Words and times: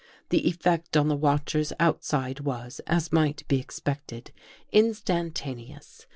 The 0.29 0.47
effect 0.47 0.97
on 0.97 1.09
the 1.09 1.15
watchers 1.15 1.73
outside 1.79 2.39
| 2.39 2.39
was, 2.39 2.81
as 2.87 3.11
might 3.13 3.47
be 3.47 3.59
expected, 3.59 4.31
instantaneous. 4.71 6.07